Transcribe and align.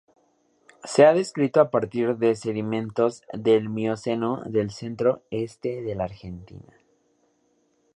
Se 0.83 1.05
ha 1.05 1.13
descrito 1.13 1.61
a 1.61 1.69
partir 1.69 2.17
de 2.17 2.33
sedimentos 2.35 3.21
del 3.33 3.69
Mioceno 3.69 4.41
del 4.45 4.71
centro-este 4.71 5.83
de 5.83 5.93
la 5.93 6.05
Argentina. 6.05 6.73